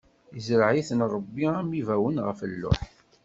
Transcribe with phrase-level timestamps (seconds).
[0.37, 2.79] Izreɛ-iten Ṛebbi am ibawen ɣef lluḥ.